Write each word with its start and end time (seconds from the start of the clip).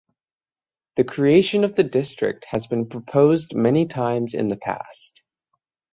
The 0.95 1.03
creation 1.03 1.63
of 1.63 1.75
the 1.75 1.83
district 1.83 2.45
has 2.45 2.65
been 2.65 2.89
proposed 2.89 3.53
many 3.53 3.85
times 3.85 4.33
in 4.33 4.47
the 4.47 4.57
past. 4.57 5.21